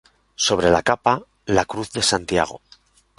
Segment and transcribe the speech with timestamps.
[0.45, 1.13] Sobre la capa,
[1.57, 2.59] la cruz de Santiago.